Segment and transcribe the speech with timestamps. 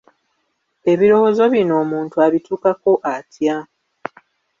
[0.91, 3.57] Ebirowoozo bino omuntu abituukako atya?